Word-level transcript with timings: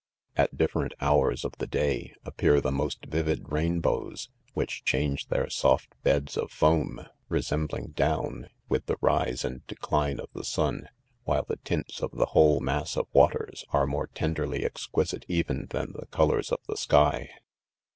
'At 0.35 0.57
different 0.57 0.95
hours 0.99 1.45
of 1.45 1.51
the 1.59 1.67
day 1.67 2.15
appear 2.25 2.59
the 2.59 2.71
most. 2.71 3.05
vivid 3.05 3.51
rainbows, 3.51 4.29
which 4.55 4.83
change 4.83 5.27
their 5.27 5.47
soft 5.47 5.93
beds 6.01 6.37
of 6.37 6.49
foam, 6.49 7.05
resembling 7.29 7.91
down, 7.91 8.49
with 8.67 8.87
the 8.87 8.97
rise 8.99 9.45
and 9.45 9.63
de 9.67 9.75
cline 9.75 10.19
of 10.19 10.29
the 10.33 10.43
sun 10.43 10.87
$ 10.87 10.87
while 11.25 11.43
the 11.43 11.57
tints 11.57 12.01
of 12.01 12.09
the 12.13 12.25
whole 12.33 12.59
mass 12.59 12.97
of 12.97 13.09
waters, 13.13 13.63
are 13.69 13.85
more 13.85 14.07
tenderly 14.07 14.65
exquisite 14.65 15.23
even 15.27 15.67
than 15.69 15.91
the 15.91 16.07
colors 16.07 16.51
of 16.51 16.61
the 16.67 16.77
sky. 16.77 17.29